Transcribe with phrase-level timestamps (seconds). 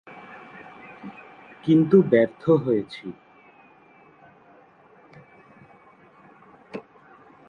[1.63, 3.05] কিন্তু ব্যর্থ হয়েছি।